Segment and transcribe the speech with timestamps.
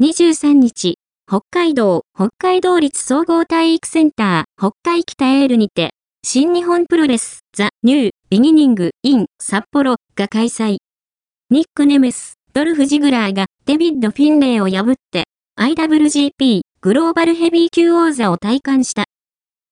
[0.00, 0.94] 23日、
[1.26, 5.90] 北海道、北海道立総合体育センター、北海きたえーるにて、
[6.24, 10.76] 新日本プロレス、 The New Beginning in 札幌が開催。
[11.50, 15.24] ニック・ネメス、ドルフ・ジグラーがデビッド・フィンレイを破って、
[15.58, 19.02] IWGP グローバルヘビー級王座を戴冠した。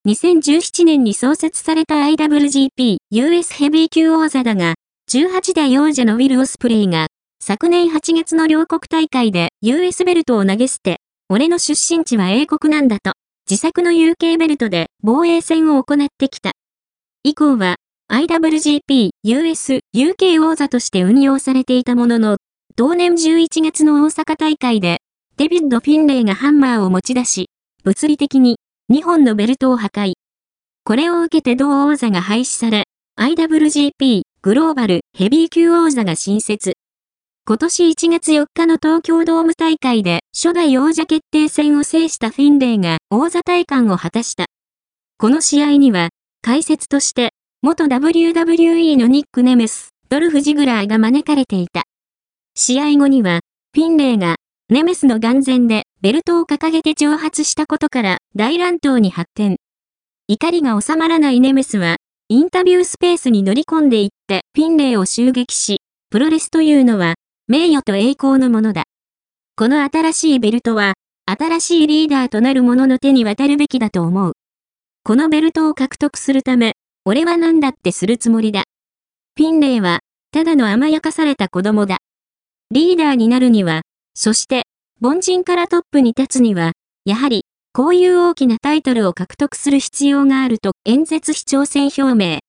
[0.09, 4.75] 2017年に創設された IWGP US ヘビー級王座だが、
[5.09, 7.06] 18代王者のウィル・オスプレイが、
[7.49, 10.97] 昨年8月の両国大会で US ベルトを投げ捨て、
[11.29, 13.13] 俺の出身地は英国なんだと、
[13.49, 16.51] 自作の UK ベルトで防衛戦を行ってきた。
[17.23, 17.77] 以降は、
[18.11, 22.39] IWGP US UK 王座として運用されていたものの、
[22.75, 24.99] 同年11月の大阪大会で、
[25.37, 27.51] デビッド・フィンレイがハンマーを持ち出し、
[27.85, 28.59] 物理的に
[28.93, 30.15] 2本のベルトを破壊。
[30.83, 32.87] これを受けて同王座が廃止され、
[33.21, 36.76] IWGP グローバルヘビー級王座が新設。
[37.49, 44.47] 今年1月4日の東京ドーム大会で初代王者決定戦を制したフィンレイが王座体感を果たした。
[45.17, 46.09] この試合には、
[46.43, 51.85] 解説として、元 WWE のニック・ネメス、ドルフ・ジグラーが招かれていた。
[52.57, 53.39] 試合後には、
[53.77, 54.35] フィンレイが、
[54.69, 59.59] ネメスの眼前でベルトを掲げて挑発したことから大乱闘に発展。
[60.27, 67.15] 怒りが収まらないネメスは、インタビュースペースに乗り込んでいってフィンレイを襲撃し、プロレスというのは、
[67.49, 68.87] 名誉と栄光のものだ。
[69.55, 70.95] この新しいベルトは、
[71.27, 74.33] 新しいリーダーとなる者の手に渡るべきだと思う。
[75.05, 78.65] このベルトを獲得するため、俺は何だってするつもりだ。
[79.37, 80.01] フィンレイは、
[80.33, 81.99] ただの甘やかされた子供だ。
[82.73, 83.83] リーダーになるには、
[84.15, 84.65] そして、
[85.01, 86.73] 凡人からトップに立つには、
[87.05, 92.41] やはり、こういう大きなタイトルを獲得する必要があると演説非挑戦表明。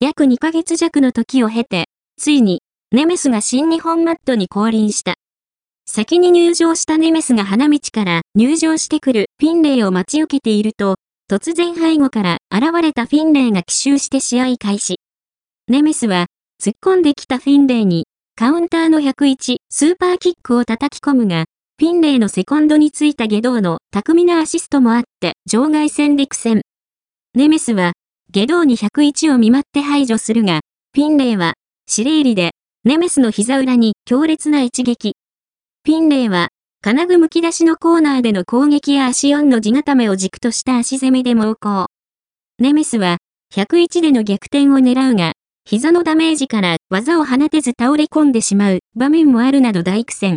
[0.00, 1.84] 約2ヶ月弱の時を経て、
[2.16, 5.14] ついに、ネメスが新日本マットに降臨した。
[5.86, 10.96] 先に入場したネメスが花道から入場してくるフィンレイを待ち受けていると、
[11.30, 15.00] 突然背後から現れたフィンレイが奇襲して試合開始。
[15.68, 16.26] ネメスは、
[16.62, 21.44] 突っ込んできたフィンレイに、カウンターの101スーパーキックを叩き込むが、
[21.78, 26.62] フィンレイのセコンドについた下道の巧みなアシストもあって、場外戦で苦戦。
[27.34, 27.92] ネメスは、
[28.30, 30.60] 下道に101を見舞って排除するが、
[30.94, 31.54] フィンレイは、
[31.90, 32.53] 指令入りで、
[32.86, 35.16] ネメスの膝裏に強烈な一撃。
[35.86, 36.48] フィンレイは、
[36.82, 41.86] 金具むき出しのコーナーでの攻撃や足4の地固めを軸とした足攻めで猛攻。
[42.58, 43.16] ネメスは、
[43.54, 45.32] 101での逆転を狙うが、
[45.64, 50.32] 膝のダメージから技を放てず倒れ込んでしまう場面もあるなど大苦戦。